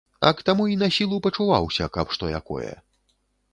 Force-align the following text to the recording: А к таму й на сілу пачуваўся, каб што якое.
А 0.27 0.29
к 0.37 0.45
таму 0.47 0.65
й 0.71 0.79
на 0.83 0.87
сілу 0.95 1.19
пачуваўся, 1.27 1.91
каб 1.99 2.07
што 2.19 2.33
якое. 2.41 2.73